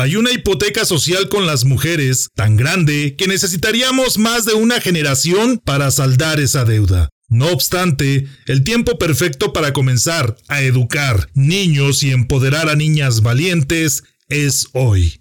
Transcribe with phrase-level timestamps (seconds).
[0.00, 5.60] Hay una hipoteca social con las mujeres tan grande que necesitaríamos más de una generación
[5.62, 7.10] para saldar esa deuda.
[7.28, 14.04] No obstante, el tiempo perfecto para comenzar a educar niños y empoderar a niñas valientes
[14.30, 15.20] es hoy.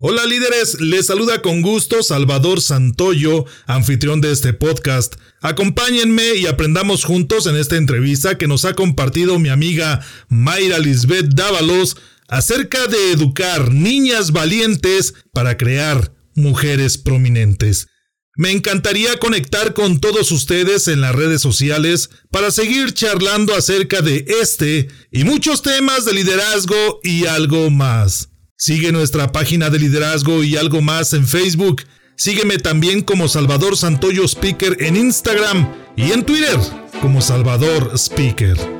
[0.00, 5.14] Hola líderes, les saluda con gusto Salvador Santoyo, anfitrión de este podcast.
[5.40, 11.28] Acompáñenme y aprendamos juntos en esta entrevista que nos ha compartido mi amiga Mayra Lisbeth
[11.36, 11.96] Dávalos
[12.30, 17.88] acerca de educar niñas valientes para crear mujeres prominentes.
[18.36, 24.24] Me encantaría conectar con todos ustedes en las redes sociales para seguir charlando acerca de
[24.40, 28.30] este y muchos temas de liderazgo y algo más.
[28.56, 31.82] Sigue nuestra página de liderazgo y algo más en Facebook.
[32.16, 36.58] Sígueme también como Salvador Santoyo Speaker en Instagram y en Twitter
[37.00, 38.79] como Salvador Speaker.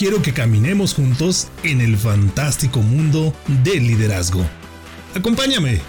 [0.00, 4.48] quiero que caminemos juntos en el fantástico mundo del liderazgo.
[5.14, 5.82] Acompáñame.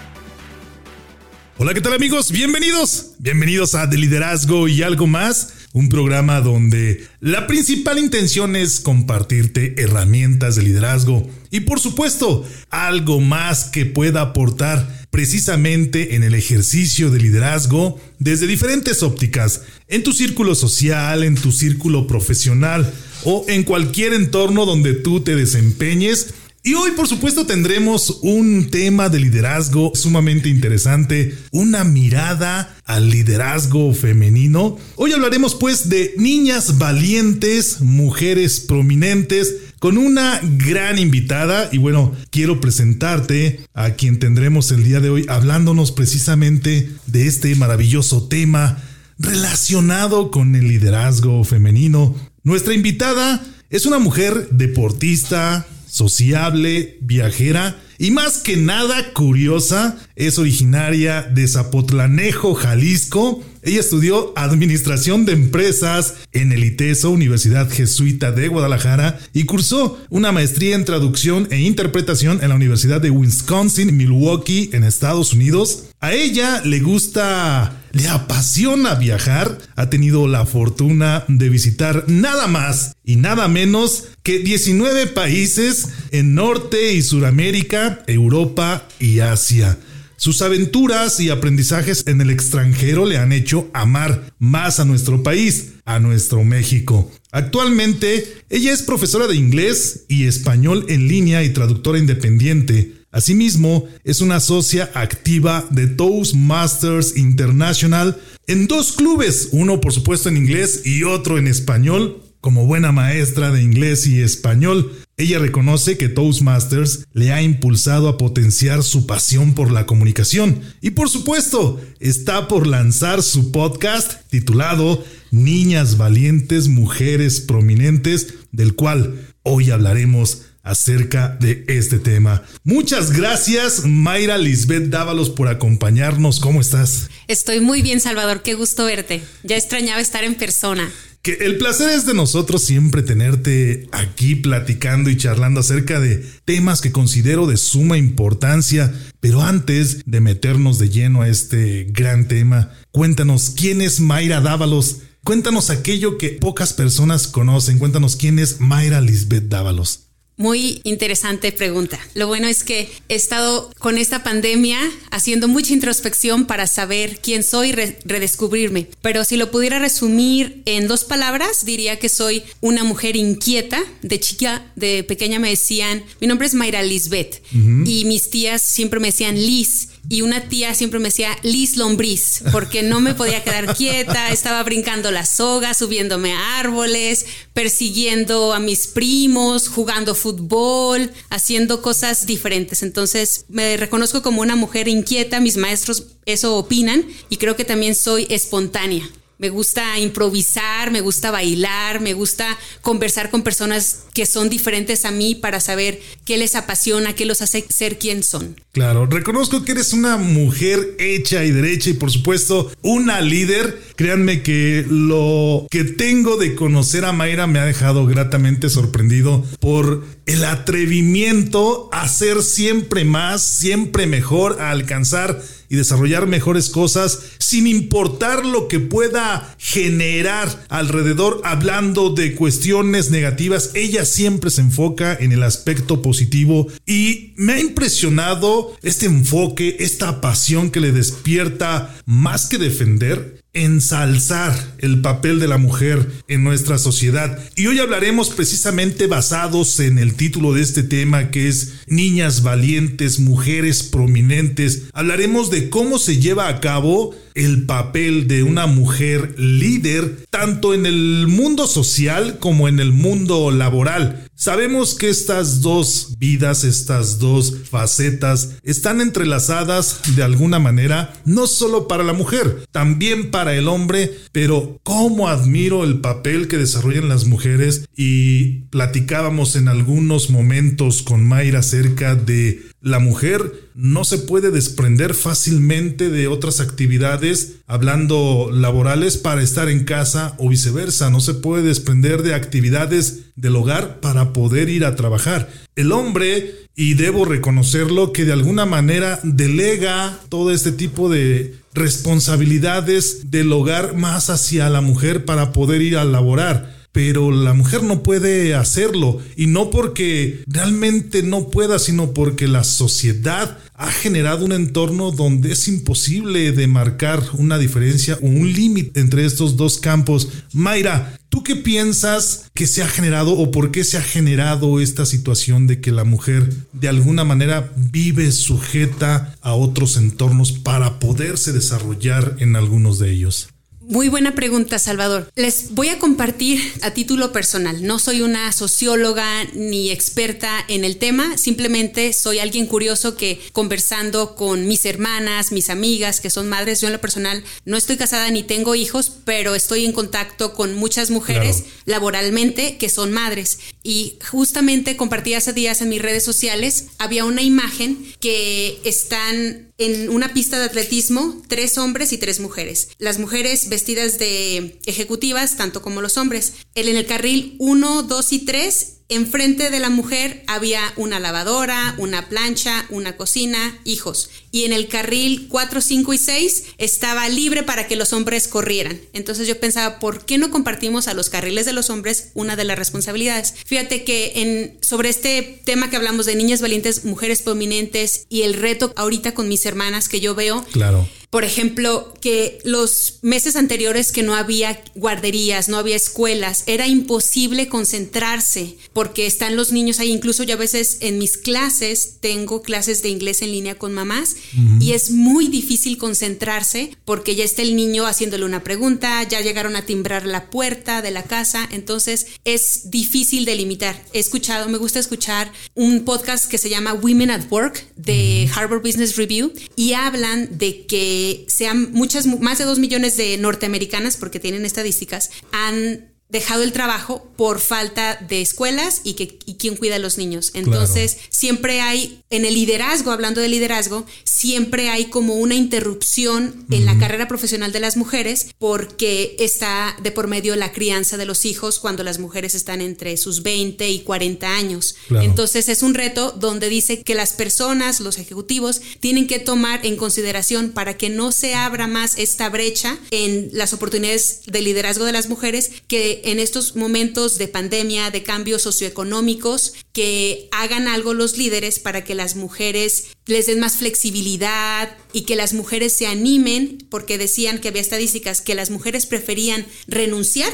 [1.56, 2.30] Hola, ¿qué tal amigos?
[2.30, 3.12] Bienvenidos.
[3.20, 9.80] Bienvenidos a De Liderazgo y algo más, un programa donde la principal intención es compartirte
[9.82, 17.10] herramientas de liderazgo y por supuesto algo más que pueda aportar precisamente en el ejercicio
[17.10, 22.92] de liderazgo desde diferentes ópticas, en tu círculo social, en tu círculo profesional
[23.24, 26.34] o en cualquier entorno donde tú te desempeñes.
[26.64, 33.92] Y hoy por supuesto tendremos un tema de liderazgo sumamente interesante, una mirada al liderazgo
[33.92, 34.78] femenino.
[34.96, 42.60] Hoy hablaremos pues de niñas valientes, mujeres prominentes, con una gran invitada y bueno, quiero
[42.60, 48.78] presentarte a quien tendremos el día de hoy hablándonos precisamente de este maravilloso tema
[49.18, 52.14] relacionado con el liderazgo femenino.
[52.42, 59.98] Nuestra invitada es una mujer deportista, sociable, viajera y más que nada curiosa.
[60.16, 63.42] Es originaria de Zapotlanejo, Jalisco.
[63.62, 70.32] Ella estudió Administración de Empresas en el ITESO, Universidad Jesuita de Guadalajara, y cursó una
[70.32, 75.84] maestría en Traducción e Interpretación en la Universidad de Wisconsin, Milwaukee, en Estados Unidos.
[76.00, 82.96] A ella le gusta le apasiona viajar, ha tenido la fortuna de visitar nada más
[83.04, 89.78] y nada menos que 19 países en Norte y Suramérica, Europa y Asia.
[90.22, 95.72] Sus aventuras y aprendizajes en el extranjero le han hecho amar más a nuestro país,
[95.84, 97.10] a nuestro México.
[97.32, 102.92] Actualmente, ella es profesora de inglés y español en línea y traductora independiente.
[103.10, 108.16] Asimismo, es una socia activa de Toastmasters International
[108.46, 112.22] en dos clubes, uno por supuesto en inglés y otro en español.
[112.40, 118.18] Como buena maestra de inglés y español, ella reconoce que Toastmasters le ha impulsado a
[118.18, 125.04] potenciar su pasión por la comunicación y por supuesto está por lanzar su podcast titulado
[125.30, 132.42] Niñas Valientes, Mujeres Prominentes, del cual hoy hablaremos acerca de este tema.
[132.64, 136.38] Muchas gracias, Mayra Lisbeth Dávalos, por acompañarnos.
[136.38, 137.08] ¿Cómo estás?
[137.28, 138.42] Estoy muy bien, Salvador.
[138.42, 139.22] Qué gusto verte.
[139.42, 140.90] Ya extrañaba estar en persona.
[141.22, 146.80] Que el placer es de nosotros siempre tenerte aquí platicando y charlando acerca de temas
[146.80, 148.92] que considero de suma importancia.
[149.20, 155.02] Pero antes de meternos de lleno a este gran tema, cuéntanos quién es Mayra Dávalos.
[155.22, 157.78] Cuéntanos aquello que pocas personas conocen.
[157.78, 160.08] Cuéntanos quién es Mayra Lisbeth Dávalos.
[160.36, 162.00] Muy interesante pregunta.
[162.14, 164.78] Lo bueno es que he estado con esta pandemia
[165.10, 168.88] haciendo mucha introspección para saber quién soy, y redescubrirme.
[169.02, 173.82] Pero si lo pudiera resumir en dos palabras, diría que soy una mujer inquieta.
[174.02, 179.00] De chica, de pequeña me decían, mi nombre es Mayra Lisbeth y mis tías siempre
[179.00, 183.42] me decían Liz y una tía siempre me decía Liz Lombriz, porque no me podía
[183.42, 191.10] quedar quieta, estaba brincando la soga, subiéndome a árboles, persiguiendo a mis primos, jugando fútbol,
[191.30, 192.82] haciendo cosas diferentes.
[192.82, 197.94] Entonces me reconozco como una mujer inquieta, mis maestros eso opinan y creo que también
[197.94, 199.08] soy espontánea.
[199.38, 205.10] Me gusta improvisar, me gusta bailar, me gusta conversar con personas que son diferentes a
[205.10, 208.60] mí para saber qué les apasiona, qué los hace ser quien son.
[208.72, 213.82] Claro, reconozco que eres una mujer hecha y derecha y por supuesto una líder.
[213.96, 220.04] Créanme que lo que tengo de conocer a Mayra me ha dejado gratamente sorprendido por
[220.26, 225.42] el atrevimiento a ser siempre más, siempre mejor, a alcanzar
[225.72, 233.70] y desarrollar mejores cosas sin importar lo que pueda generar alrededor hablando de cuestiones negativas.
[233.72, 240.20] Ella siempre se enfoca en el aspecto positivo y me ha impresionado este enfoque, esta
[240.20, 246.78] pasión que le despierta más que defender ensalzar el papel de la mujer en nuestra
[246.78, 247.38] sociedad.
[247.54, 253.20] Y hoy hablaremos precisamente basados en el título de este tema que es Niñas valientes,
[253.20, 254.84] mujeres prominentes.
[254.94, 260.86] Hablaremos de cómo se lleva a cabo el papel de una mujer líder tanto en
[260.86, 264.28] el mundo social como en el mundo laboral.
[264.42, 271.86] Sabemos que estas dos vidas, estas dos facetas están entrelazadas de alguna manera, no solo
[271.86, 277.24] para la mujer, también para el hombre, pero cómo admiro el papel que desarrollan las
[277.24, 277.88] mujeres.
[277.94, 285.14] Y platicábamos en algunos momentos con Mayra acerca de la mujer no se puede desprender
[285.14, 291.08] fácilmente de otras actividades, hablando laborales, para estar en casa o viceversa.
[291.08, 295.48] No se puede desprender de actividades del hogar para poder ir a trabajar.
[295.76, 303.30] El hombre, y debo reconocerlo, que de alguna manera delega todo este tipo de responsabilidades
[303.30, 308.02] del hogar más hacia la mujer para poder ir a laborar pero la mujer no
[308.02, 314.52] puede hacerlo y no porque realmente no pueda, sino porque la sociedad ha generado un
[314.52, 320.28] entorno donde es imposible de marcar una diferencia o un límite entre estos dos campos.
[320.52, 325.06] Mayra, ¿tú qué piensas que se ha generado o por qué se ha generado esta
[325.06, 331.52] situación de que la mujer de alguna manera vive sujeta a otros entornos para poderse
[331.52, 333.48] desarrollar en algunos de ellos?
[333.88, 335.30] Muy buena pregunta, Salvador.
[335.34, 337.84] Les voy a compartir a título personal.
[337.84, 344.36] No soy una socióloga ni experta en el tema, simplemente soy alguien curioso que conversando
[344.36, 348.30] con mis hermanas, mis amigas que son madres, yo en lo personal no estoy casada
[348.30, 353.58] ni tengo hijos, pero estoy en contacto con muchas mujeres laboralmente que son madres.
[353.82, 360.08] Y justamente compartí hace días en mis redes sociales, había una imagen que están en
[360.10, 362.90] una pista de atletismo tres hombres y tres mujeres.
[362.98, 366.54] Las mujeres vestidas de ejecutivas, tanto como los hombres.
[366.74, 372.28] en el carril 1, 2 y 3 Enfrente de la mujer había una lavadora, una
[372.28, 374.30] plancha, una cocina, hijos.
[374.50, 379.00] Y en el carril 4, 5 y 6 estaba libre para que los hombres corrieran.
[379.12, 382.64] Entonces yo pensaba, ¿por qué no compartimos a los carriles de los hombres una de
[382.64, 383.54] las responsabilidades?
[383.66, 388.54] Fíjate que en, sobre este tema que hablamos de niñas valientes, mujeres prominentes y el
[388.54, 390.64] reto ahorita con mis hermanas que yo veo.
[390.72, 396.86] Claro por ejemplo, que los meses anteriores que no había guarderías, no había escuelas, era
[396.86, 400.10] imposible concentrarse porque están los niños ahí.
[400.10, 404.36] Incluso yo a veces en mis clases tengo clases de inglés en línea con mamás
[404.78, 409.74] y es muy difícil concentrarse porque ya está el niño haciéndole una pregunta, ya llegaron
[409.74, 414.04] a timbrar la puerta de la casa, entonces es difícil delimitar.
[414.12, 418.82] He escuchado, me gusta escuchar un podcast que se llama Women at Work de Harvard
[418.82, 424.40] Business Review y hablan de que sean muchas, más de dos millones de norteamericanas, porque
[424.40, 429.96] tienen estadísticas, han dejado el trabajo por falta de escuelas y, que, y quién cuida
[429.96, 430.50] a los niños.
[430.54, 436.86] Entonces, siempre hay, en el liderazgo, hablando de liderazgo, siempre hay como una interrupción en
[436.86, 441.44] la carrera profesional de las mujeres porque está de por medio la crianza de los
[441.44, 444.96] hijos cuando las mujeres están entre sus 20 y 40 años.
[445.10, 449.96] Entonces, es un reto donde dice que las personas, los ejecutivos, tienen que tomar en
[449.96, 455.12] consideración para que no se abra más esta brecha en las oportunidades de liderazgo de
[455.12, 461.36] las mujeres que en estos momentos de pandemia, de cambios socioeconómicos, que hagan algo los
[461.36, 466.78] líderes para que las mujeres les den más flexibilidad y que las mujeres se animen,
[466.90, 470.52] porque decían que había estadísticas que las mujeres preferían renunciar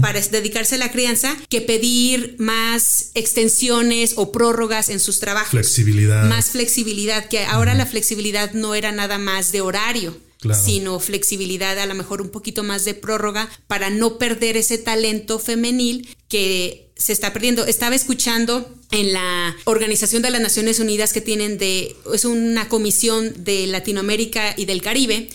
[0.00, 5.50] para dedicarse a la crianza que pedir más extensiones o prórrogas en sus trabajos.
[5.50, 6.24] Flexibilidad.
[6.28, 10.16] Más flexibilidad, que ahora la flexibilidad no era nada más de horario.
[10.54, 15.38] Sino flexibilidad, a lo mejor un poquito más de prórroga para no perder ese talento
[15.38, 17.66] femenil que se está perdiendo.
[17.66, 23.44] Estaba escuchando en la Organización de las Naciones Unidas que tienen de, es una comisión
[23.44, 25.28] de Latinoamérica y del Caribe,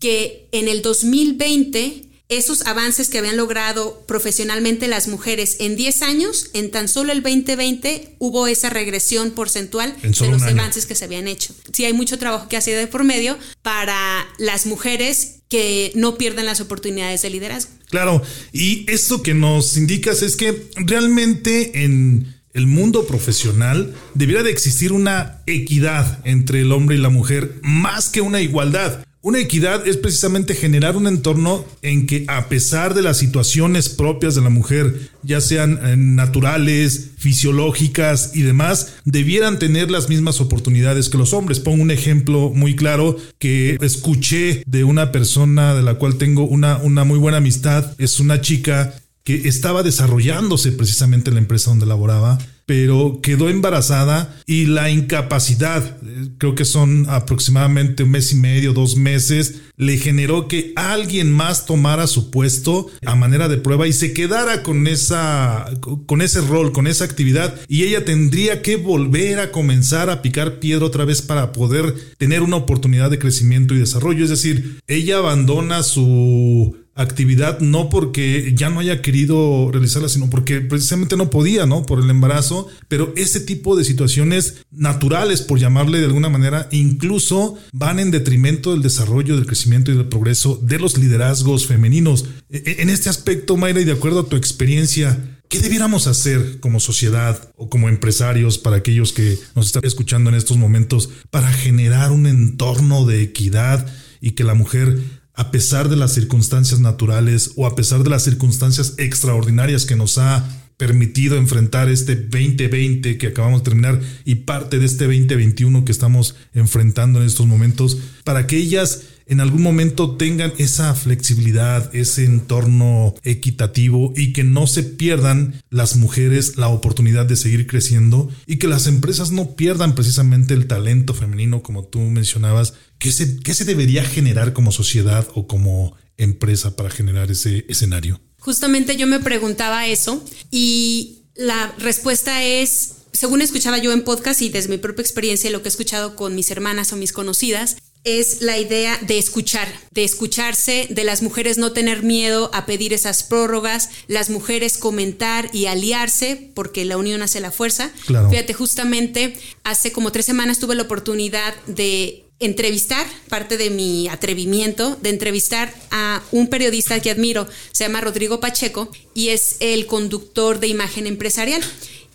[0.00, 6.50] que en el 2020 esos avances que habían logrado profesionalmente las mujeres en 10 años,
[6.54, 11.28] en tan solo el 2020 hubo esa regresión porcentual de los avances que se habían
[11.28, 11.54] hecho.
[11.72, 16.46] Sí hay mucho trabajo que hacer de por medio para las mujeres que no pierdan
[16.46, 17.70] las oportunidades de liderazgo.
[17.90, 18.20] Claro,
[18.52, 24.92] y esto que nos indicas es que realmente en el mundo profesional debiera de existir
[24.92, 29.05] una equidad entre el hombre y la mujer más que una igualdad.
[29.26, 34.36] Una equidad es precisamente generar un entorno en que a pesar de las situaciones propias
[34.36, 41.08] de la mujer, ya sean eh, naturales, fisiológicas y demás, debieran tener las mismas oportunidades
[41.08, 41.58] que los hombres.
[41.58, 46.76] Pongo un ejemplo muy claro que escuché de una persona de la cual tengo una,
[46.76, 47.96] una muy buena amistad.
[47.98, 54.36] Es una chica que estaba desarrollándose precisamente en la empresa donde laboraba pero quedó embarazada
[54.44, 55.98] y la incapacidad,
[56.38, 61.64] creo que son aproximadamente un mes y medio, dos meses, le generó que alguien más
[61.64, 65.70] tomara su puesto a manera de prueba y se quedara con esa
[66.06, 70.58] con ese rol, con esa actividad y ella tendría que volver a comenzar a picar
[70.58, 75.18] piedra otra vez para poder tener una oportunidad de crecimiento y desarrollo, es decir, ella
[75.18, 81.66] abandona su actividad no porque ya no haya querido realizarla, sino porque precisamente no podía,
[81.66, 81.84] ¿no?
[81.84, 82.55] Por el embarazo,
[82.88, 88.72] pero ese tipo de situaciones naturales, por llamarle de alguna manera, incluso van en detrimento
[88.72, 92.26] del desarrollo, del crecimiento y del progreso de los liderazgos femeninos.
[92.50, 96.58] E, e, en este aspecto, Mayra, y de acuerdo a tu experiencia, ¿Qué debiéramos hacer
[96.58, 101.52] como sociedad o como empresarios para aquellos que nos están escuchando en estos momentos para
[101.52, 103.86] generar un entorno de equidad
[104.20, 104.98] y que la mujer
[105.34, 110.18] a pesar de las circunstancias naturales o a pesar de las circunstancias extraordinarias que nos
[110.18, 110.44] ha
[110.76, 116.36] permitido enfrentar este 2020 que acabamos de terminar y parte de este 2021 que estamos
[116.54, 123.14] enfrentando en estos momentos, para que ellas en algún momento tengan esa flexibilidad, ese entorno
[123.24, 128.68] equitativo y que no se pierdan las mujeres la oportunidad de seguir creciendo y que
[128.68, 132.74] las empresas no pierdan precisamente el talento femenino como tú mencionabas.
[132.98, 138.20] ¿Qué se, qué se debería generar como sociedad o como empresa para generar ese escenario?
[138.46, 140.22] Justamente yo me preguntaba eso
[140.52, 145.62] y la respuesta es según escuchaba yo en podcast y desde mi propia experiencia, lo
[145.62, 150.04] que he escuchado con mis hermanas o mis conocidas, es la idea de escuchar, de
[150.04, 155.66] escucharse, de las mujeres no tener miedo a pedir esas prórrogas, las mujeres comentar y
[155.66, 157.90] aliarse, porque la unión hace la fuerza.
[158.06, 164.96] Fíjate, justamente hace como tres semanas tuve la oportunidad de entrevistar, parte de mi atrevimiento,
[165.00, 170.60] de entrevistar a un periodista que admiro, se llama Rodrigo Pacheco, y es el conductor
[170.60, 171.62] de imagen empresarial.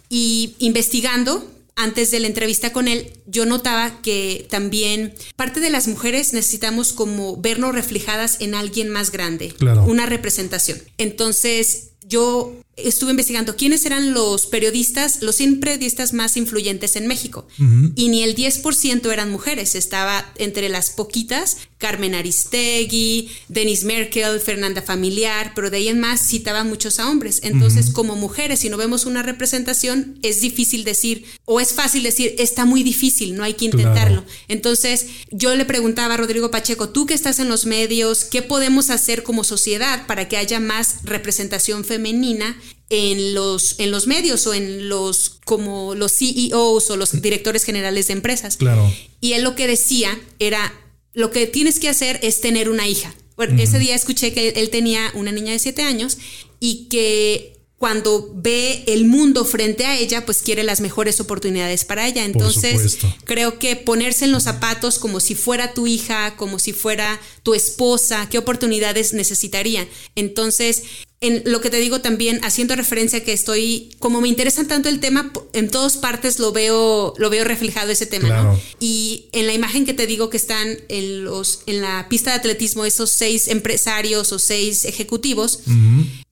[0.10, 5.88] Y investigando, antes de la entrevista con él, yo notaba que también parte de las
[5.88, 9.56] mujeres necesitamos como vernos reflejadas en alguien más grande,
[9.88, 10.82] una representación.
[10.98, 17.48] Entonces, yo estuve investigando quiénes eran los periodistas, los 100 periodistas más influyentes en México.
[17.96, 19.75] Y ni el 10% eran mujeres.
[19.75, 26.22] Estaba entre las poquitas Carmen Aristegui, Denis Merkel, Fernanda Familiar, pero de ahí en más
[26.22, 27.42] citaban muchos a hombres.
[27.44, 32.36] Entonces, como mujeres, si no vemos una representación, es difícil decir, o es fácil decir,
[32.38, 34.24] está muy difícil, no hay que intentarlo.
[34.48, 38.92] Entonces, yo le preguntaba a Rodrigo Pacheco, tú que estás en los medios, ¿qué podemos
[38.92, 44.53] hacer como sociedad para que haya más representación femenina en los, en los medios o
[44.53, 48.58] en los como los CEOs o los directores generales de empresas.
[48.58, 48.91] Claro.
[49.22, 50.74] Y él lo que decía era
[51.13, 53.13] lo que tienes que hacer es tener una hija.
[53.36, 56.18] Bueno, ese día escuché que él tenía una niña de siete años
[56.60, 57.50] y que
[57.82, 62.26] cuando ve el mundo frente a ella, pues quiere las mejores oportunidades para ella.
[62.26, 67.20] Entonces, creo que ponerse en los zapatos como si fuera tu hija, como si fuera
[67.42, 69.88] tu esposa, qué oportunidades necesitaría.
[70.14, 70.84] Entonces,
[71.22, 74.88] en lo que te digo también, haciendo referencia a que estoy, como me interesa tanto
[74.90, 78.60] el tema, en todas partes lo veo, lo veo reflejado ese tema, ¿no?
[78.80, 82.38] Y en la imagen que te digo que están en los, en la pista de
[82.38, 85.62] atletismo, esos seis empresarios o seis ejecutivos,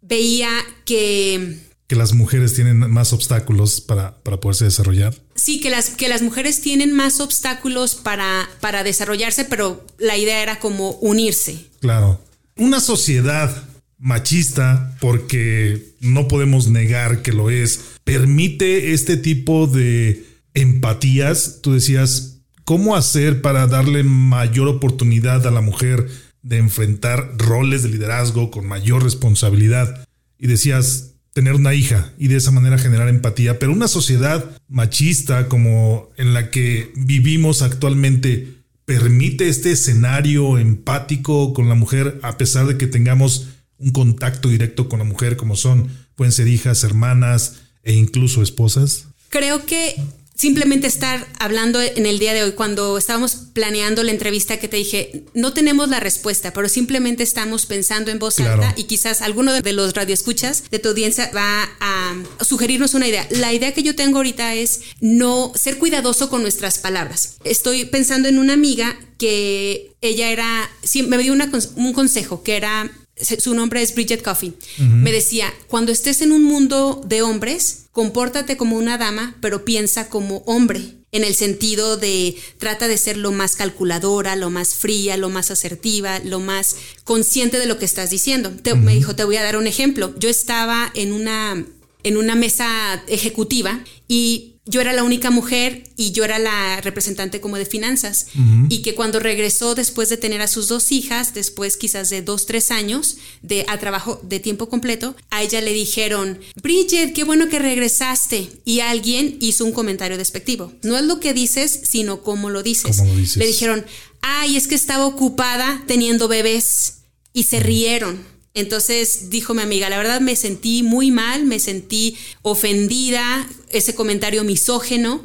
[0.10, 0.50] veía
[0.86, 5.16] que que las mujeres tienen más obstáculos para, para, poderse desarrollar.
[5.34, 10.44] Sí, que las, que las mujeres tienen más obstáculos para, para desarrollarse, pero la idea
[10.44, 11.66] era como unirse.
[11.80, 12.22] Claro.
[12.56, 13.64] Una sociedad
[13.98, 21.58] machista, porque no podemos negar que lo es, permite este tipo de empatías.
[21.64, 26.08] Tú decías, ¿cómo hacer para darle mayor oportunidad a la mujer
[26.42, 30.08] de enfrentar roles de liderazgo con mayor responsabilidad?
[30.38, 35.48] Y decías, tener una hija y de esa manera generar empatía, pero una sociedad machista
[35.48, 42.66] como en la que vivimos actualmente permite este escenario empático con la mujer a pesar
[42.66, 47.62] de que tengamos un contacto directo con la mujer como son, pueden ser hijas, hermanas
[47.84, 49.08] e incluso esposas?
[49.30, 49.96] Creo que
[50.40, 54.78] simplemente estar hablando en el día de hoy, cuando estábamos planeando la entrevista que te
[54.78, 59.52] dije, no tenemos la respuesta, pero simplemente estamos pensando en voz alta y quizás alguno
[59.52, 62.16] de los radioescuchas de tu audiencia va a
[62.46, 63.28] sugerirnos una idea.
[63.32, 67.36] La idea que yo tengo ahorita es no ser cuidadoso con nuestras palabras.
[67.44, 70.70] Estoy pensando en una amiga que ella era,
[71.08, 72.90] me dio un consejo que era
[73.22, 78.58] su nombre es Bridget Coffey, me decía, cuando estés en un mundo de hombres, compórtate
[78.58, 83.32] como una dama, pero piensa como hombre, en el sentido de trata de ser lo
[83.32, 88.10] más calculadora, lo más fría, lo más asertiva, lo más consciente de lo que estás
[88.10, 88.54] diciendo.
[88.76, 90.14] Me dijo, te voy a dar un ejemplo.
[90.20, 91.66] Yo estaba en una,
[92.04, 97.42] en una mesa ejecutiva y yo era la única mujer y yo era la representante
[97.42, 98.28] como de finanzas.
[98.70, 102.46] Y que cuando regresó después de tener a sus dos hijas, después quizás de dos,
[102.46, 107.50] tres años de a trabajo de tiempo completo, a ella le dijeron, Bridget, qué bueno
[107.50, 108.48] que regresaste.
[108.64, 110.72] Y alguien hizo un comentario despectivo.
[110.84, 113.02] No es lo que dices, sino cómo lo dices.
[113.38, 113.84] Le dijeron,
[114.22, 117.00] ay, es que estaba ocupada teniendo bebés.
[117.34, 118.24] Y se rieron.
[118.54, 124.44] Entonces dijo mi amiga, la verdad me sentí muy mal, me sentí ofendida, ese comentario
[124.44, 125.24] misógeno.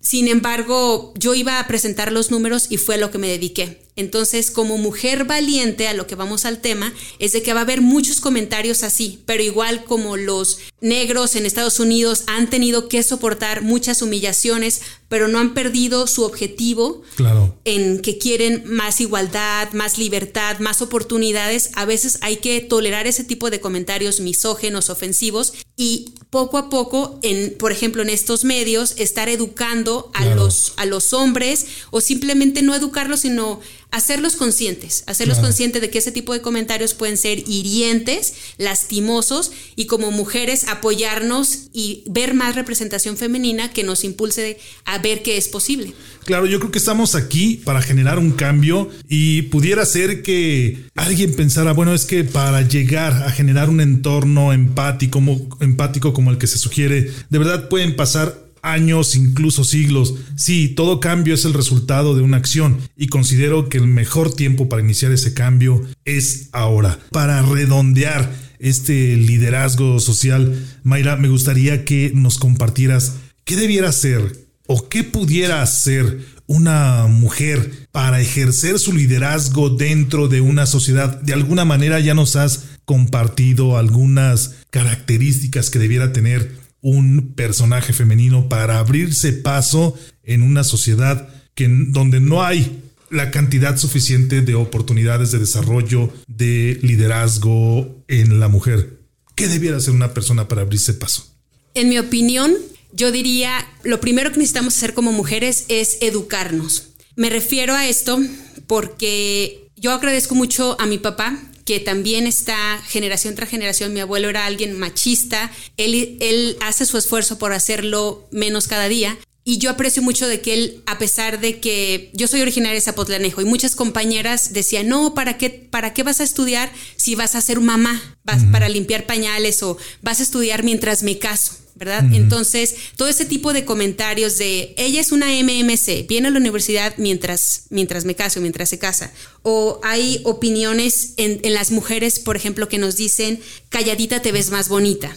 [0.00, 3.85] Sin embargo, yo iba a presentar los números y fue a lo que me dediqué.
[3.96, 7.62] Entonces, como mujer valiente, a lo que vamos al tema, es de que va a
[7.62, 13.02] haber muchos comentarios así, pero igual como los negros en Estados Unidos han tenido que
[13.02, 17.56] soportar muchas humillaciones, pero no han perdido su objetivo claro.
[17.64, 21.70] en que quieren más igualdad, más libertad, más oportunidades.
[21.74, 27.18] A veces hay que tolerar ese tipo de comentarios misógenos, ofensivos y poco a poco,
[27.22, 32.62] en, por ejemplo, en estos medios, estar educando a, los, a los hombres o simplemente
[32.62, 37.38] no educarlos, sino hacerlos conscientes, hacerlos conscientes de que ese tipo de comentarios pueden ser
[37.48, 44.98] hirientes, lastimosos y como mujeres apoyarnos y ver más representación femenina que nos impulse a
[44.98, 45.94] ver que es posible.
[46.24, 51.34] Claro, yo creo que estamos aquí para generar un cambio y pudiera ser que alguien
[51.34, 55.22] pensara, bueno, es que para llegar a generar un entorno empático,
[55.60, 60.14] empático como el que se sugiere, de verdad pueden pasar años, incluso siglos.
[60.36, 64.68] Sí, todo cambio es el resultado de una acción y considero que el mejor tiempo
[64.68, 66.98] para iniciar ese cambio es ahora.
[67.10, 74.88] Para redondear este liderazgo social, Mayra, me gustaría que nos compartieras qué debiera ser o
[74.88, 81.20] qué pudiera hacer una mujer para ejercer su liderazgo dentro de una sociedad.
[81.22, 88.48] De alguna manera ya nos has compartido algunas características que debiera tener un personaje femenino
[88.48, 95.32] para abrirse paso en una sociedad que, donde no hay la cantidad suficiente de oportunidades
[95.32, 99.00] de desarrollo, de liderazgo en la mujer.
[99.34, 101.26] ¿Qué debiera hacer una persona para abrirse paso?
[101.74, 102.54] En mi opinión,
[102.92, 106.90] yo diría, lo primero que necesitamos hacer como mujeres es educarnos.
[107.16, 108.20] Me refiero a esto
[108.68, 113.92] porque yo agradezco mucho a mi papá que también está generación tras generación.
[113.92, 119.18] Mi abuelo era alguien machista, él, él hace su esfuerzo por hacerlo menos cada día.
[119.44, 122.80] Y yo aprecio mucho de que él, a pesar de que yo soy originaria de
[122.80, 127.34] Zapotlanejo y muchas compañeras decían, no, ¿para qué, ¿para qué vas a estudiar si vas
[127.34, 128.00] a ser mamá?
[128.24, 131.65] Vas para limpiar pañales o vas a estudiar mientras me caso.
[131.76, 132.04] ¿Verdad?
[132.12, 136.94] Entonces, todo ese tipo de comentarios de ella es una MMC, viene a la universidad
[136.96, 139.12] mientras, mientras me caso, mientras se casa.
[139.42, 144.68] O hay opiniones en, las mujeres, por ejemplo, que nos dicen, calladita te ves más
[144.68, 145.16] bonita.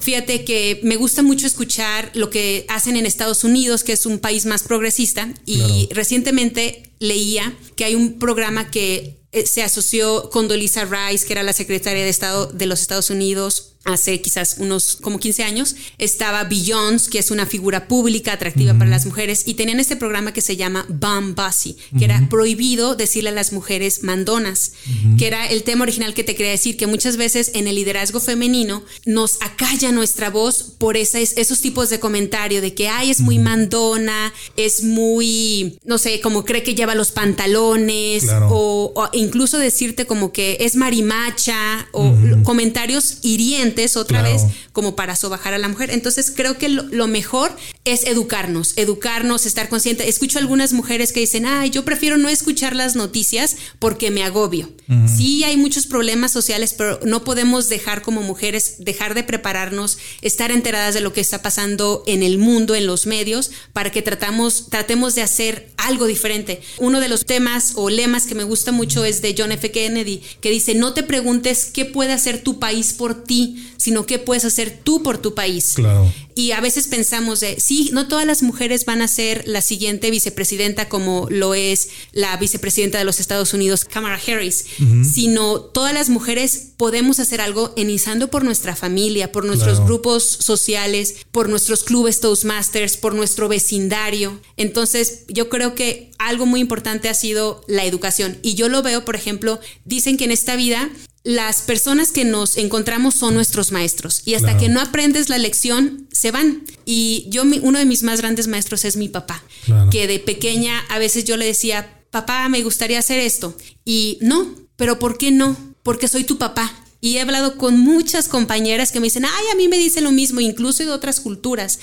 [0.00, 4.18] Fíjate que me gusta mucho escuchar lo que hacen en Estados Unidos, que es un
[4.18, 10.48] país más progresista, y recientemente leía que hay un programa que eh, se asoció con
[10.48, 14.96] Dolisa Rice, que era la secretaria de Estado de los Estados Unidos, hace quizás unos
[14.96, 19.54] como 15 años, estaba Beyoncé, que es una figura pública atractiva para las mujeres, y
[19.54, 24.02] tenían este programa que se llama Bum Bossy, que era prohibido decirle a las mujeres
[24.02, 24.72] mandonas,
[25.18, 28.20] que era el tema original que te quería decir, que muchas veces en el liderazgo
[28.20, 33.38] femenino nos acalla nuestra voz por esos tipos de comentario de que, ay, es muy
[33.38, 40.32] mandona, es muy, no sé, como cree que lleva los pantalones, o, incluso decirte como
[40.32, 42.14] que es marimacha, o
[42.44, 45.90] comentarios hirientes otra vez como para sobajar a la mujer.
[45.90, 50.08] Entonces creo que lo, mejor es educarnos, educarnos, estar consciente.
[50.08, 54.70] Escucho algunas mujeres que dicen, ay, yo prefiero no escuchar las noticias porque me agobio.
[55.16, 60.50] Sí hay muchos problemas sociales, pero no podemos dejar como mujeres, dejar de prepararnos, estar
[60.50, 64.68] enteradas de lo que está pasando en el mundo, en los medios, para que tratamos,
[64.68, 66.60] tratemos de hacer algo diferente.
[66.78, 69.70] Uno de los temas o lemas que me gusta mucho es de John F.
[69.70, 74.18] Kennedy, que dice, no te preguntes qué puede hacer tu país por ti, sino qué
[74.18, 75.72] puedes hacer tú por tu país.
[75.74, 76.12] Claro.
[76.34, 80.10] Y a veces pensamos de, sí, no todas las mujeres van a ser la siguiente
[80.10, 84.64] vicepresidenta como lo es la vicepresidenta de los Estados Unidos, Kamala Harris,
[85.12, 91.16] sino todas las mujeres podemos hacer algo iniciando por nuestra familia, por nuestros grupos sociales,
[91.30, 94.40] por nuestros clubes Toastmasters, por nuestro vecindario.
[94.56, 98.38] Entonces, yo creo que algo muy importante ha sido la educación.
[98.42, 100.90] Y yo lo veo, por ejemplo, dicen que en esta vida
[101.24, 106.08] las personas que nos encontramos son nuestros maestros y hasta que no aprendes la lección
[106.12, 106.64] se van.
[106.84, 109.42] Y yo, uno de mis más grandes maestros es mi papá,
[109.90, 113.56] que de pequeña a veces yo le decía, papá, me gustaría hacer esto.
[113.84, 115.56] Y no, pero ¿por qué no?
[115.82, 116.72] Porque soy tu papá.
[117.00, 120.12] Y he hablado con muchas compañeras que me dicen, ay, a mí me dicen lo
[120.12, 121.80] mismo, incluso de otras culturas,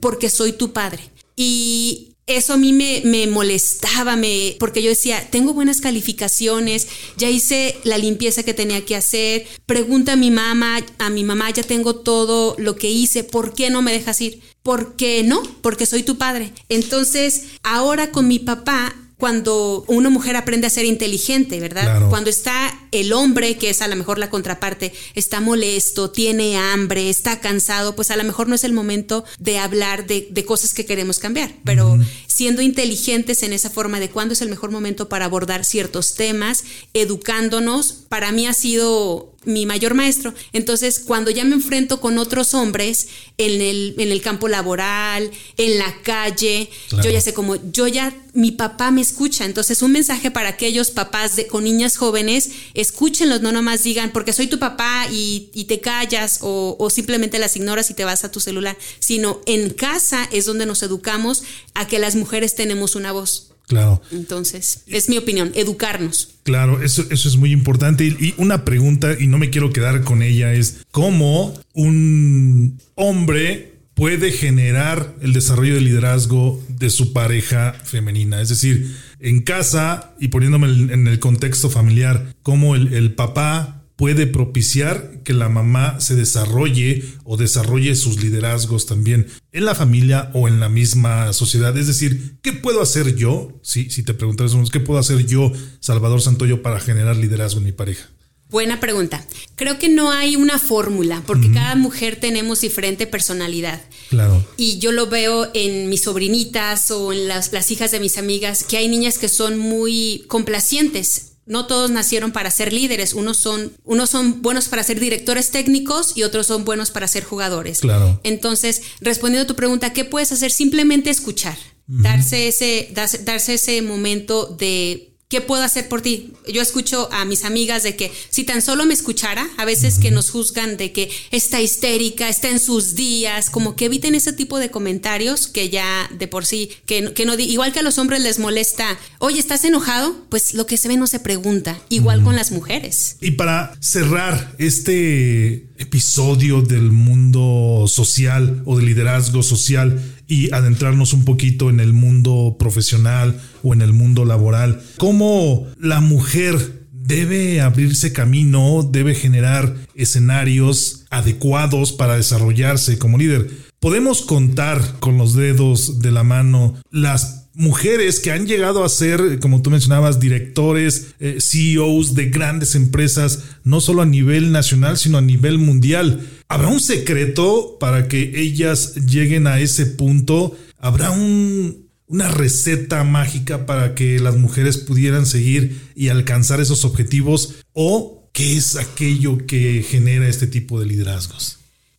[0.00, 1.10] porque soy tu padre.
[1.34, 7.28] Y eso a mí me, me, molestaba, me, porque yo decía, tengo buenas calificaciones, ya
[7.28, 11.62] hice la limpieza que tenía que hacer, pregunta a mi mamá, a mi mamá ya
[11.62, 14.40] tengo todo lo que hice, ¿por qué no me dejas ir?
[14.62, 15.42] ¿Por qué no?
[15.62, 16.52] Porque soy tu padre.
[16.68, 22.08] Entonces, ahora con mi papá cuando una mujer aprende a ser inteligente, ¿verdad?
[22.08, 27.10] Cuando está el hombre, que es a lo mejor la contraparte, está molesto, tiene hambre,
[27.10, 30.86] está cansado, pues a lo mejor no es el momento de hablar de, cosas que
[30.86, 31.98] queremos cambiar, pero
[32.30, 36.62] siendo inteligentes en esa forma de cuándo es el mejor momento para abordar ciertos temas,
[36.94, 40.34] educándonos, para mí ha sido mi mayor maestro.
[40.52, 45.78] Entonces, cuando ya me enfrento con otros hombres en el, en el campo laboral, en
[45.78, 46.68] la calle,
[47.02, 49.46] yo ya sé como, yo ya, mi papá me escucha.
[49.46, 54.34] Entonces, un mensaje para aquellos papás de, con niñas jóvenes, escúchenlos, no nomás digan, porque
[54.34, 58.24] soy tu papá y, y te callas o, o simplemente las ignoras y te vas
[58.24, 62.94] a tu celular, sino en casa es donde nos educamos a que las mujeres tenemos
[62.94, 63.50] una voz.
[63.66, 64.02] Claro.
[64.10, 66.30] Entonces, es mi opinión, educarnos.
[66.42, 68.04] Claro, eso, eso es muy importante.
[68.04, 74.32] Y una pregunta, y no me quiero quedar con ella, es cómo un hombre puede
[74.32, 78.40] generar el desarrollo de liderazgo de su pareja femenina.
[78.40, 84.26] Es decir, en casa y poniéndome en el contexto familiar, cómo el, el papá puede
[84.26, 90.48] propiciar que la mamá se desarrolle o desarrolle sus liderazgos también en la familia o
[90.48, 91.76] en la misma sociedad.
[91.76, 93.60] Es decir, ¿qué puedo hacer yo?
[93.62, 97.72] Si, si te preguntas, ¿qué puedo hacer yo, Salvador Santoyo, para generar liderazgo en mi
[97.72, 98.08] pareja?
[98.48, 99.22] Buena pregunta.
[99.54, 103.82] Creo que no hay una fórmula, porque cada mujer tenemos diferente personalidad.
[104.08, 104.42] Claro.
[104.56, 108.64] Y yo lo veo en mis sobrinitas o en las, las hijas de mis amigas,
[108.64, 113.72] que hay niñas que son muy complacientes no todos nacieron para ser líderes, unos son,
[113.84, 117.80] unos son buenos para ser directores técnicos y otros son buenos para ser jugadores.
[117.80, 118.20] Claro.
[118.22, 120.52] Entonces, respondiendo a tu pregunta, ¿qué puedes hacer?
[120.52, 126.34] Simplemente escuchar, darse, ese, darse ese momento de ¿qué puedo hacer por ti?
[126.52, 130.10] Yo escucho a mis amigas de que si tan solo me escuchara, a veces que
[130.10, 134.58] nos juzgan de que está histérica, está en sus días, como que eviten ese tipo
[134.58, 138.20] de comentarios que ya de por sí, que, que no, igual que a los hombres
[138.20, 140.26] les molesta, oye, ¿estás enojado?
[140.28, 143.16] Pues lo que se ve no se pregunta, igual con las mujeres.
[143.20, 150.00] Y para cerrar este episodio del mundo social o de liderazgo social,
[150.30, 154.80] y adentrarnos un poquito en el mundo profesional o en el mundo laboral.
[154.96, 163.50] ¿Cómo la mujer debe abrirse camino, debe generar escenarios adecuados para desarrollarse como líder?
[163.80, 169.38] Podemos contar con los dedos de la mano las mujeres que han llegado a ser,
[169.40, 175.18] como tú mencionabas, directores, eh, CEOs de grandes empresas, no solo a nivel nacional, sino
[175.18, 176.26] a nivel mundial.
[176.48, 180.56] ¿Habrá un secreto para que ellas lleguen a ese punto?
[180.78, 187.56] ¿Habrá una receta mágica para que las mujeres pudieran seguir y alcanzar esos objetivos?
[187.72, 191.58] ¿O ¿Qué es aquello que genera este tipo de liderazgos?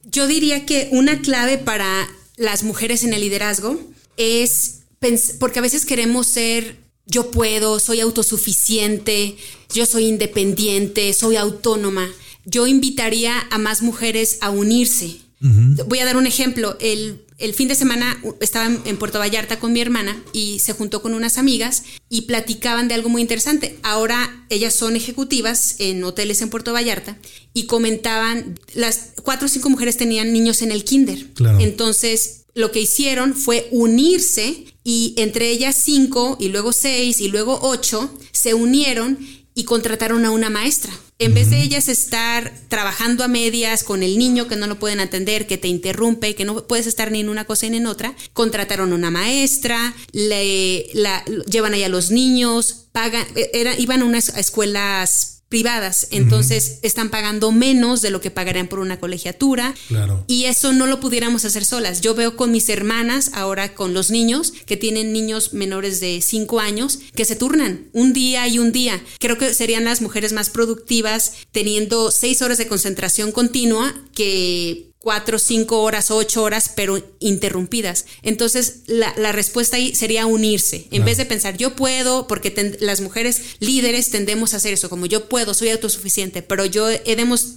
[0.10, 3.80] Yo diría que una clave para las mujeres en el liderazgo
[4.18, 4.81] es
[5.40, 9.36] porque a veces queremos ser yo puedo, soy autosuficiente,
[9.74, 12.10] yo soy independiente, soy autónoma.
[12.46, 15.18] Yo invitaría a más mujeres a unirse.
[15.88, 16.78] Voy a dar un ejemplo.
[16.80, 17.20] El,
[17.56, 21.40] fin de semana estaba en, Puerto Vallarta con mi hermana y se juntó con unas
[21.40, 23.80] amigas y platicaban de algo muy interesante.
[23.82, 27.18] Ahora ellas son ejecutivas en hoteles en Puerto Vallarta
[27.54, 31.28] y comentaban, las cuatro o cinco mujeres tenían niños en el kinder.
[31.60, 37.60] Entonces lo que hicieron fue unirse y entre ellas cinco y luego seis y luego
[37.62, 39.20] ocho se unieron
[39.54, 40.92] y contrataron a una maestra.
[41.20, 45.00] En vez de ellas estar trabajando a medias con el niño que no lo pueden
[45.00, 48.16] atender, que te interrumpe, que no puedes estar ni en una cosa ni en otra,
[48.34, 54.02] contrataron a una maestra, le la, llevan ahí a los niños, pagan, e, era, iban
[54.02, 59.76] a unas escuelas privadas, entonces están pagando menos de lo que pagarían por una colegiatura
[59.90, 60.24] claro.
[60.26, 62.00] y eso no lo pudiéramos hacer solas.
[62.00, 66.62] Yo veo con mis hermanas, ahora con los niños, que tienen niños menores de 5
[66.62, 69.04] años, que se turnan un día y un día.
[69.20, 75.40] Creo que serían las mujeres más productivas teniendo 6 horas de concentración continua que cuatro,
[75.40, 78.06] cinco horas, ocho horas, pero interrumpidas.
[78.22, 80.88] Entonces, la, respuesta ahí sería unirse.
[80.92, 85.06] En vez de pensar, yo puedo, porque las mujeres líderes tendemos a hacer eso, como
[85.06, 87.02] yo puedo, soy autosuficiente, pero yo he,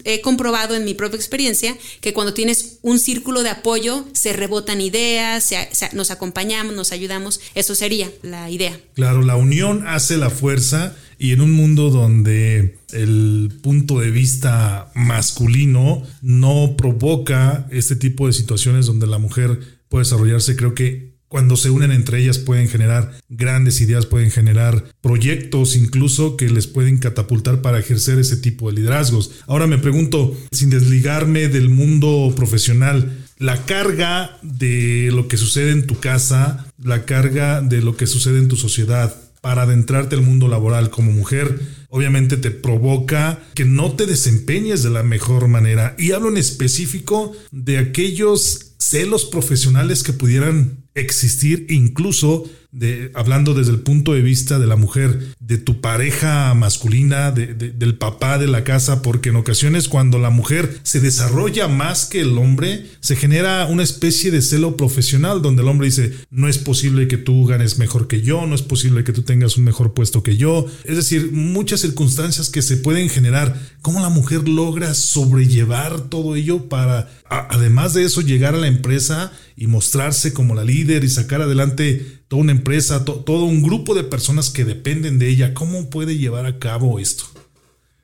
[0.04, 4.80] he comprobado en mi propia experiencia que cuando tienes un círculo de apoyo, se rebotan
[4.80, 5.50] ideas,
[5.92, 7.40] nos acompañamos, nos ayudamos.
[7.54, 8.80] Eso sería la idea.
[8.94, 14.90] Claro, la unión hace la fuerza y en un mundo donde el punto de vista
[14.94, 21.56] masculino no provoca este tipo de situaciones donde la mujer puede desarrollarse, creo que cuando
[21.56, 26.98] se unen entre ellas pueden generar grandes ideas, pueden generar proyectos incluso que les pueden
[26.98, 29.32] catapultar para ejercer ese tipo de liderazgos.
[29.48, 35.88] Ahora me pregunto, sin desligarme del mundo profesional, la carga de lo que sucede en
[35.88, 40.48] tu casa, la carga de lo que sucede en tu sociedad, para adentrarte al mundo
[40.48, 45.94] laboral como mujer, obviamente te provoca que no te desempeñes de la mejor manera.
[45.98, 53.70] Y hablo en específico de aquellos celos profesionales que pudieran existir incluso de, hablando desde
[53.70, 58.64] el punto de vista de la mujer, de tu pareja masculina, del papá de la
[58.64, 63.66] casa, porque en ocasiones cuando la mujer se desarrolla más que el hombre, se genera
[63.66, 67.78] una especie de celo profesional donde el hombre dice, no es posible que tú ganes
[67.78, 70.66] mejor que yo, no es posible que tú tengas un mejor puesto que yo.
[70.84, 73.56] Es decir, muchas circunstancias que se pueden generar.
[73.82, 79.32] ¿Cómo la mujer logra sobrellevar todo ello para, además de eso, llegar a la empresa
[79.56, 84.04] y mostrarse como la líder y sacar adelante toda una empresa, todo un grupo de
[84.04, 85.54] personas que dependen de ella.
[85.54, 87.24] ¿Cómo puede llevar a cabo esto?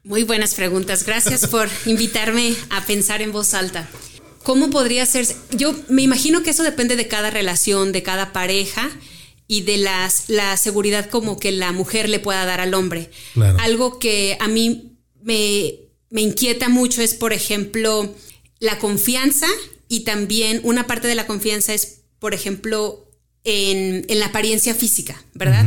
[0.03, 1.05] Muy buenas preguntas.
[1.05, 3.89] Gracias por invitarme a pensar en voz alta.
[4.43, 5.27] ¿Cómo podría ser?
[5.53, 8.91] Yo me imagino que eso depende de cada relación, de cada pareja
[9.47, 13.11] y de las, la seguridad como que la mujer le pueda dar al hombre.
[13.59, 15.75] Algo que a mí me,
[16.09, 18.15] me inquieta mucho es, por ejemplo,
[18.61, 19.47] la confianza
[19.89, 23.10] y también una parte de la confianza es, por ejemplo,
[23.45, 25.65] en, la apariencia física, ¿verdad?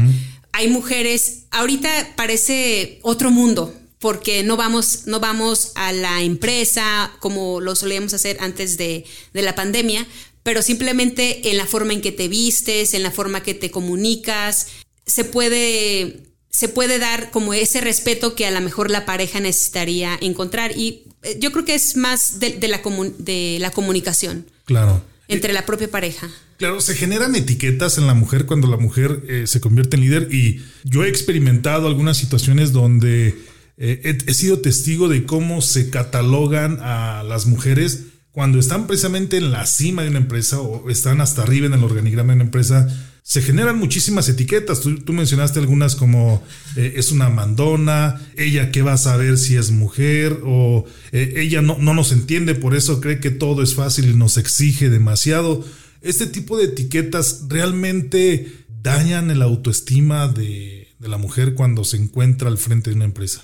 [0.51, 7.61] Hay mujeres, ahorita parece otro mundo, porque no vamos, no vamos a la empresa como
[7.61, 10.05] lo solíamos hacer antes de, de, la pandemia,
[10.43, 14.67] pero simplemente en la forma en que te vistes, en la forma que te comunicas,
[15.05, 20.17] se puede, se puede dar como ese respeto que a lo mejor la pareja necesitaría
[20.21, 20.77] encontrar.
[20.77, 22.81] Y eh, yo creo que es más de, la,
[23.17, 24.45] de la comunicación.
[24.65, 25.01] Claro.
[25.27, 26.29] Entre la propia pareja.
[26.63, 30.33] Claro, se generan etiquetas en la mujer cuando la mujer eh, se convierte en líder
[30.33, 33.37] y yo he experimentado algunas situaciones donde
[33.75, 39.51] eh, he, sido testigo de cómo se catalogan a las mujeres cuando están precisamente en
[39.51, 42.87] la cima de una empresa o están hasta arriba en el organigrama de una empresa.
[43.23, 44.79] Se generan muchísimas etiquetas.
[44.79, 46.41] Tú, mencionaste algunas como
[46.77, 51.77] eh, es una mandona, ella qué va a saber si es mujer o ella no,
[51.77, 55.65] no nos entiende, por eso cree que todo es fácil y nos exige demasiado
[56.03, 62.57] este tipo de etiquetas realmente dañan el autoestima de, la mujer cuando se encuentra al
[62.57, 63.43] frente de una empresa.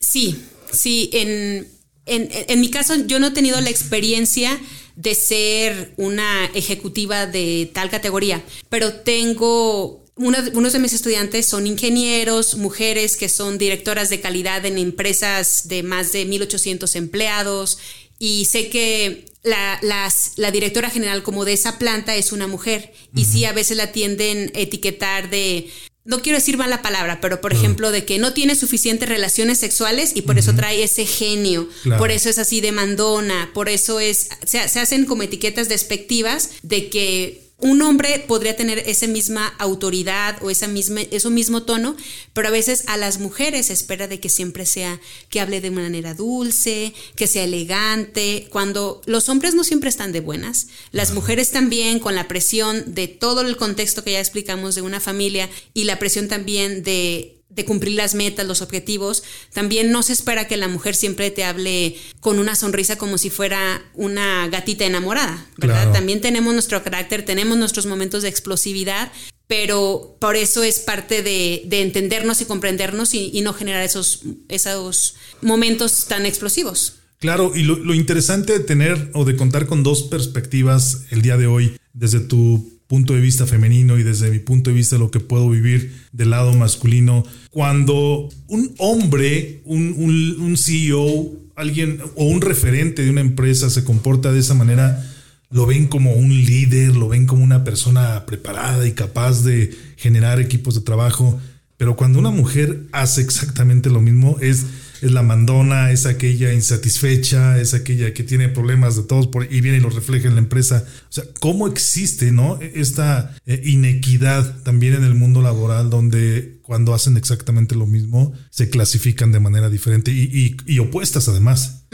[0.00, 0.36] Sí,
[0.72, 4.58] sí, en, mi caso yo no he tenido la experiencia
[4.94, 12.56] de ser una ejecutiva de tal categoría, pero tengo unos de mis estudiantes son ingenieros,
[12.56, 17.78] mujeres que son directoras de calidad en empresas de más de 1.800 empleados
[18.18, 22.92] y sé que la, la, directora general como de esa planta es una mujer.
[23.14, 25.70] Y sí a veces la tienden a etiquetar de
[26.04, 30.12] no quiero decir mala palabra, pero por ejemplo, de que no tiene suficientes relaciones sexuales
[30.14, 34.28] y por eso trae ese genio, por eso es así de mandona, por eso es,
[34.46, 40.36] se, se hacen como etiquetas despectivas de que un hombre podría tener esa misma autoridad
[40.42, 41.96] o esa misma, eso mismo tono,
[42.34, 45.70] pero a veces a las mujeres se espera de que siempre sea, que hable de
[45.70, 51.50] manera dulce, que sea elegante, cuando los hombres no siempre están de buenas, las mujeres
[51.50, 55.84] también con la presión de todo el contexto que ya explicamos de una familia y
[55.84, 60.58] la presión también de de cumplir las metas, los objetivos, también no se espera que
[60.58, 65.90] la mujer siempre te hable con una sonrisa como si fuera una gatita enamorada, ¿verdad?
[65.92, 69.10] También tenemos nuestro carácter, tenemos nuestros momentos de explosividad,
[69.46, 76.06] pero por eso es parte de, entendernos y comprendernos y, no generar esos, esos momentos
[76.06, 76.96] tan explosivos.
[77.18, 81.38] Claro, y lo, lo interesante de tener o de contar con dos perspectivas el día
[81.38, 85.10] de hoy, desde tu punto de vista femenino y desde mi punto de vista lo
[85.10, 87.24] que puedo vivir del lado masculino.
[87.50, 89.94] Cuando un hombre, un,
[90.38, 95.04] un, CEO, alguien o un referente de una empresa se comporta de esa manera,
[95.50, 100.40] lo ven como un líder, lo ven como una persona preparada y capaz de generar
[100.40, 101.40] equipos de trabajo.
[101.76, 104.64] Pero cuando una mujer hace exactamente lo mismo, es
[105.06, 109.60] es la mandona, es aquella insatisfecha, es aquella que tiene problemas de todos por, y
[109.60, 110.84] viene y lo refleja en la empresa.
[111.08, 112.58] O sea, ¿cómo existe ¿no?
[112.60, 118.68] esta eh, inequidad también en el mundo laboral donde cuando hacen exactamente lo mismo se
[118.68, 121.84] clasifican de manera diferente y, opuestas además?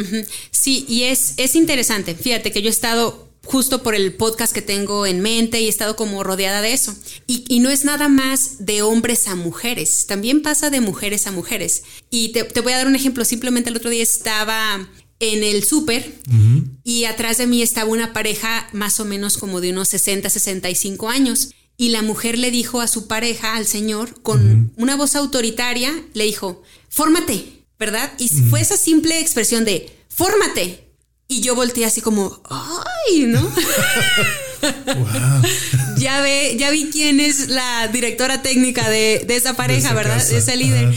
[0.50, 2.14] Sí, y es, es interesante.
[2.14, 5.68] Fíjate que yo he estado justo por el podcast que tengo en mente y he
[5.68, 6.94] estado como rodeada de eso.
[7.26, 11.82] Y, no es nada más de hombres a mujeres, también pasa de mujeres a mujeres.
[12.10, 14.88] Y te, voy a dar un ejemplo, simplemente el otro día estaba
[15.20, 16.20] en el súper
[16.82, 21.08] y atrás de mí estaba una pareja más o menos como de unos 60, 65
[21.08, 21.50] años.
[21.76, 26.24] Y la mujer le dijo a su pareja, al señor, con una voz autoritaria, le
[26.24, 28.12] dijo, fórmate, ¿verdad?
[28.18, 30.91] Y fue esa simple expresión de, fórmate.
[31.28, 33.22] Y yo volteé así como, ¡ay!
[33.22, 33.40] ¿No?
[35.98, 40.22] ya ve, ya vi quién es la directora técnica de, esa pareja, ¿verdad?
[40.26, 40.94] De ese líder.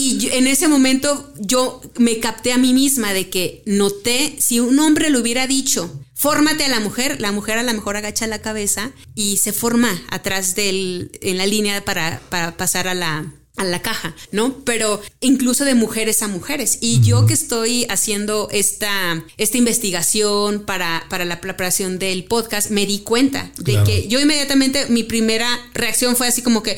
[0.00, 4.78] Y en ese momento yo me capté a mí misma de que noté, si un
[4.78, 8.40] hombre le hubiera dicho, fórmate a la mujer, la mujer a lo mejor agacha la
[8.40, 13.26] cabeza y se forma atrás del, en la línea para, para pasar a la,
[13.58, 14.64] a la caja, ¿no?
[14.64, 16.78] Pero incluso de mujeres a mujeres.
[16.80, 22.86] Y yo que estoy haciendo esta, esta investigación para, para la preparación del podcast, me
[22.86, 26.76] di cuenta de que yo inmediatamente mi primera reacción fue así como que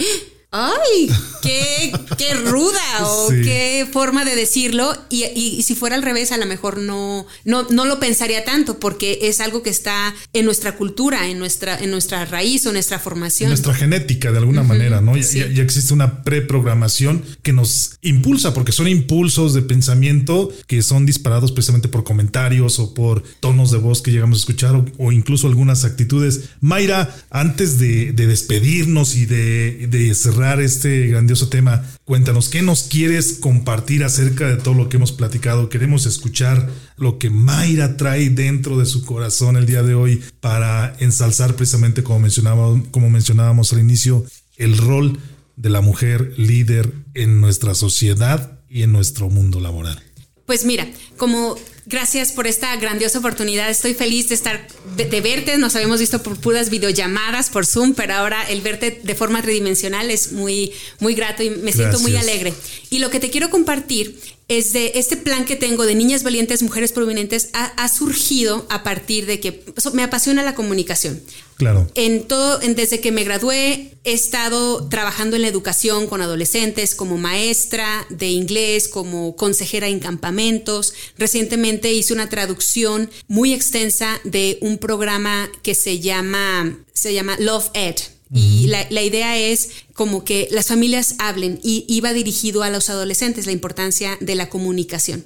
[0.53, 1.09] ¡Ay!
[1.43, 2.81] ¡Qué, qué ruda!
[3.03, 4.97] o qué forma de decirlo.
[5.09, 9.21] Y, si fuera al revés, a lo mejor no, no, no lo pensaría tanto, porque
[9.23, 13.51] es algo que está en nuestra cultura, en nuestra, en nuestra raíz o nuestra formación.
[13.51, 15.17] nuestra genética, de alguna manera, ¿no?
[15.17, 21.07] Ya, ya, existe una preprogramación que nos impulsa, porque son impulsos de pensamiento que son
[21.07, 25.47] disparados precisamente por comentarios o por tonos de voz que llegamos a escuchar o, incluso
[25.47, 26.51] algunas actitudes.
[26.61, 32.85] Mayra, antes de, de despedirnos y de, de cerrar este grandioso tema, cuéntanos qué nos
[32.85, 35.68] quieres compartir acerca de todo lo que hemos platicado.
[35.68, 40.96] Queremos escuchar lo que Mayra trae dentro de su corazón el día de hoy para
[40.98, 44.24] ensalzar precisamente como mencionábamos, como mencionábamos al inicio,
[44.57, 45.18] el rol
[45.57, 50.03] de la mujer líder en nuestra sociedad y en nuestro mundo laboral.
[50.46, 51.57] Pues mira, como
[51.90, 53.68] Gracias por esta grandiosa oportunidad.
[53.68, 54.64] Estoy feliz de estar,
[54.96, 55.59] de, verte.
[55.59, 60.09] Nos habíamos visto por puras videollamadas, por Zoom, pero ahora el verte de forma tridimensional
[60.09, 62.55] es muy, muy grato y me siento muy alegre.
[62.90, 64.20] Y lo que te quiero compartir
[64.51, 69.25] es de este plan que tengo de niñas valientes, mujeres prominentes, ha, surgido a partir
[69.25, 71.23] de que me apasiona la comunicación.
[71.57, 71.89] Claro.
[71.95, 77.17] En todo, desde que me gradué, he estado trabajando en la educación con adolescentes, como
[77.17, 80.95] maestra de inglés, como consejera en campamentos.
[81.17, 87.71] Recientemente hice una traducción muy extensa de un programa que se llama, se llama Love
[87.75, 87.97] Ed
[88.33, 93.47] y la, idea es como que las familias hablen y iba dirigido a los adolescentes
[93.47, 95.25] la importancia de la comunicación.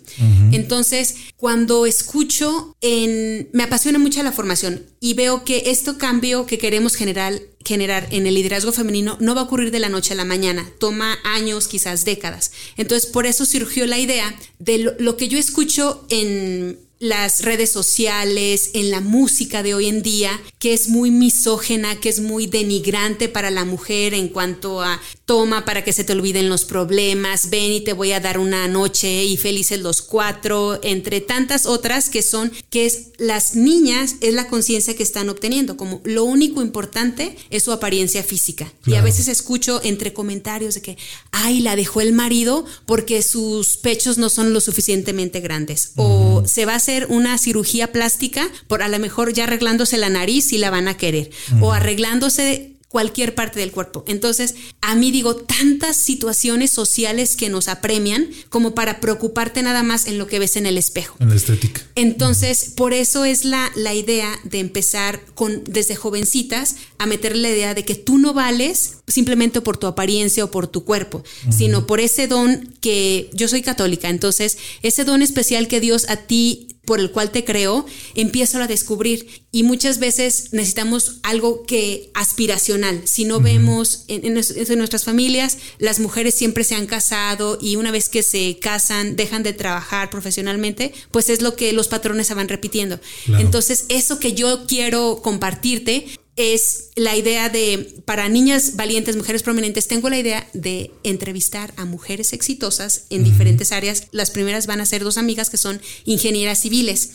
[0.53, 6.57] Entonces, cuando escucho, en, me apasiona mucho la formación y veo que este cambio que
[6.57, 10.17] queremos generar, generar en el liderazgo femenino no va a ocurrir de la noche a
[10.17, 12.53] la mañana, toma años, quizás décadas.
[12.79, 18.71] Entonces, por eso surgió la idea de lo que yo escucho en las redes sociales,
[18.73, 23.29] en la música de hoy en día, que es muy misógena, que es muy denigrante
[23.29, 27.73] para la mujer en cuanto a toma para que se te olviden los problemas, ven
[27.73, 32.23] y te voy a dar una noche y felices los cuatro, entre tantas otras que
[32.23, 37.37] son que es las niñas es la conciencia que están obteniendo, como lo único importante
[37.51, 38.72] es su apariencia física.
[38.87, 40.99] Y a veces escucho entre comentarios de que,
[41.33, 45.93] ay, la dejó el marido porque sus pechos no son lo suficientemente grandes.
[45.97, 50.09] O se va a hacer una cirugía plástica por a lo mejor ya arreglándose la
[50.09, 51.30] nariz y la van a querer.
[51.61, 54.05] O arreglándose cualquier parte del cuerpo.
[54.07, 60.07] Entonces, a mí digo, tantas situaciones sociales que nos apremian como para preocuparte nada más
[60.07, 61.16] en lo que ves en el espejo.
[61.18, 61.82] En la estética.
[61.97, 67.51] Entonces, por eso es la, la idea de empezar con desde jovencitas a meterle la
[67.51, 71.88] idea de que tú no vales simplemente por tu apariencia o por tu cuerpo, sino
[71.88, 76.74] por ese don que yo soy católica, entonces ese don especial que Dios a ti
[76.85, 79.45] por el cual te creó, empiezo a descubrir.
[79.51, 83.03] Y muchas veces necesitamos algo que aspiracional.
[83.05, 87.91] Si no vemos en, en, nuestras familias, las mujeres siempre se han casado y una
[87.91, 92.35] vez que se casan, dejan de trabajar profesionalmente, pues es lo que los patrones se
[92.35, 92.99] van repitiendo.
[93.39, 96.07] Entonces, eso que yo quiero compartirte
[96.37, 101.85] es la idea de, para niñas valientes, mujeres prominentes, tengo la idea de entrevistar a
[101.85, 104.09] mujeres exitosas en diferentes áreas.
[104.11, 107.11] Las primeras van a ser dos amigas que son ingenieras civiles,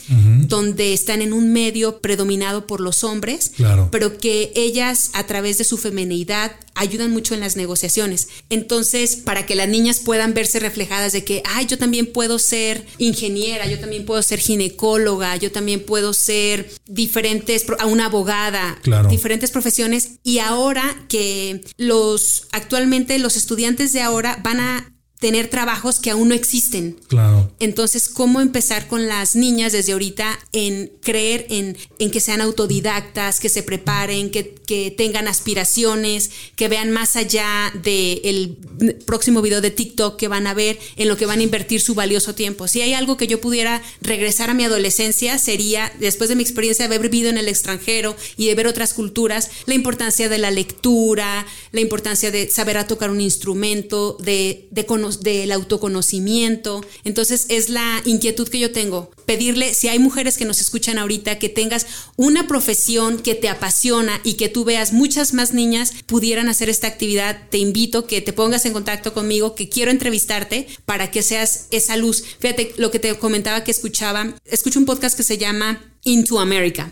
[0.48, 3.52] donde están en un medio predominado por los hombres,
[3.92, 8.30] pero que ellas a través de su feminidad ayudan mucho en las negociaciones.
[8.50, 12.86] Entonces, para que las niñas puedan verse reflejadas de que, ay, yo también puedo ser
[12.98, 19.52] ingeniera, yo también puedo ser ginecóloga, yo también puedo ser diferentes, a una abogada, diferentes
[19.52, 20.20] profesiones.
[20.24, 26.30] Y ahora que los, actualmente los estudiantes de ahora van a tener trabajos que aún
[26.30, 26.98] no existen.
[27.08, 27.52] Claro.
[27.60, 33.42] Entonces, ¿cómo empezar con las niñas desde ahorita en creer en, en que sean autodidactas,
[33.42, 38.58] que se preparen, que, que, tengan aspiraciones, que vean más allá del
[39.06, 41.96] próximo video de TikTok que van a ver, en lo que van a invertir su
[41.96, 42.70] valioso tiempo?
[42.70, 46.88] Si hay algo que yo pudiera regresar a mi adolescencia, sería, después de mi experiencia
[46.88, 50.50] de haber vivido en el extranjero y de ver otras culturas, la importancia de la
[50.50, 56.86] lectura, la importancia de saber a tocar un instrumento, de, de conocer del autoconocimiento.
[57.04, 61.40] Entonces es la inquietud que yo tengo, pedirle, si hay mujeres que nos escuchan ahorita,
[61.40, 61.86] que tengas
[62.16, 66.88] una profesión que te apasiona y que tú veas muchas más niñas pudieran hacer esta
[66.88, 71.68] actividad, te invito que te pongas en contacto conmigo, que quiero entrevistarte para que seas
[71.72, 72.24] esa luz.
[72.40, 76.92] Fíjate lo que te comentaba que escuchaba, escucho un podcast que se llama Into America.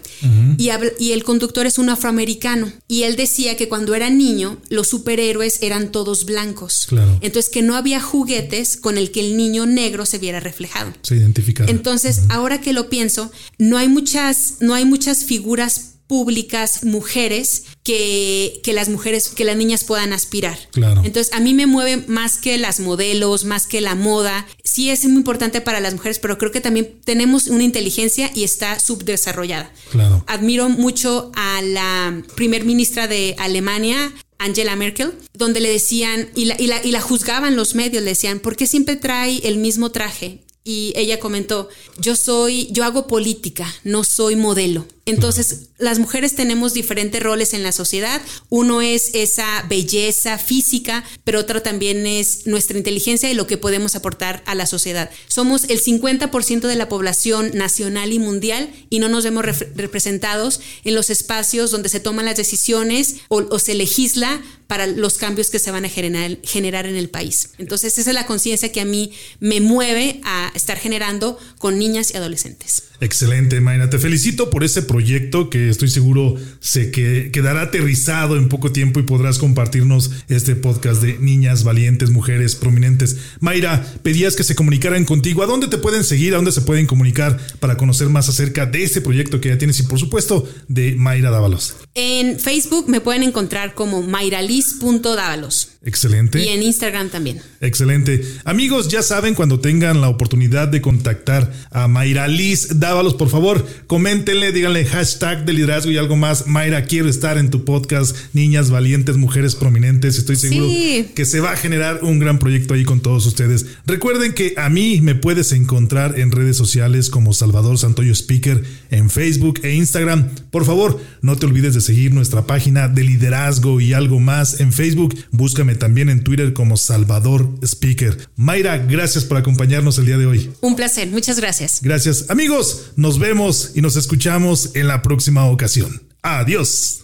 [0.58, 2.72] y, y, el conductor es un afroamericano.
[2.88, 6.88] Y él decía que cuando era niño, los superhéroes eran todos blancos.
[7.22, 10.94] Entonces, que no había juguetes con el que el niño negro se viera reflejado.
[11.04, 11.70] Se identificaba.
[11.70, 18.60] Entonces, ahora que lo pienso, no hay muchas, no hay muchas figuras públicas mujeres que,
[18.64, 20.60] que, las mujeres, que las niñas puedan aspirar.
[20.72, 21.04] Claro.
[21.06, 24.46] Entonces, a mí me mueve más que las modelos, más que la moda.
[24.62, 28.44] Sí es muy importante para las mujeres, pero creo que también tenemos una inteligencia y
[28.44, 29.72] está subdesarrollada.
[29.90, 30.22] Claro.
[30.28, 36.60] Admiro mucho a la primer ministra de Alemania, Angela Merkel, donde le decían, y la,
[36.60, 39.92] y la, y la juzgaban los medios, le decían, ¿por qué siempre trae el mismo
[39.92, 40.44] traje?
[40.66, 44.86] Y ella comentó, yo soy, yo hago política, no soy modelo.
[45.08, 48.22] Entonces, las mujeres tenemos diferentes roles en la sociedad.
[48.50, 53.96] Uno es esa belleza física, pero otro también es nuestra inteligencia y lo que podemos
[53.96, 55.10] aportar a la sociedad.
[55.30, 60.94] Somos el 50% de la población nacional y mundial y no nos vemos representados en
[60.94, 65.72] los espacios donde se toman las decisiones o, se legisla para los cambios que se
[65.72, 67.52] van a generar, generar en el país.
[67.58, 72.12] Entonces, esa es la conciencia que a mí me mueve a estar generando con niñas
[72.12, 72.84] y adolescentes.
[73.00, 73.90] Excelente, Mayra.
[73.90, 79.04] Te felicito por ese proyecto que estoy seguro se quedará aterrizado en poco tiempo y
[79.04, 83.18] podrás compartirnos este podcast de niñas valientes, mujeres prominentes.
[83.40, 85.44] Mayra, pedías que se comunicaran contigo.
[85.44, 86.34] ¿A dónde te pueden seguir?
[86.34, 89.80] ¿A dónde se pueden comunicar para conocer más acerca de este proyecto que ya tienes
[89.80, 91.76] y por supuesto de Mayra Dávalos?
[92.00, 95.70] En Facebook me pueden encontrar como mairalis.dávalos.
[95.84, 96.44] Excelente.
[96.44, 97.42] Y en Instagram también.
[97.62, 98.22] Excelente.
[98.44, 103.66] Amigos, ya saben, cuando tengan la oportunidad de contactar a Mayra Liz Dávalos, por favor,
[103.88, 106.46] coméntenle, díganle hashtag de liderazgo y algo más.
[106.46, 110.18] Mayra, quiero estar en tu podcast, Niñas Valientes, Mujeres Prominentes.
[110.18, 110.68] Estoy seguro
[111.16, 113.66] que se va a generar un gran proyecto ahí con todos ustedes.
[113.88, 119.10] Recuerden que a mí me puedes encontrar en redes sociales como Salvador Santoyo Speaker en
[119.10, 120.30] Facebook e Instagram.
[120.52, 124.74] Por favor, no te olvides de seguir nuestra página de liderazgo y algo más en
[124.74, 125.16] Facebook.
[125.32, 128.30] Búscame también en Twitter como Salvador Speaker.
[128.36, 130.52] Mayra, gracias por acompañarnos el día de hoy.
[130.60, 131.80] Un placer, muchas gracias.
[131.82, 132.30] Gracias.
[132.30, 136.02] Amigos, nos vemos y nos escuchamos en la próxima ocasión.
[136.22, 137.04] Adiós.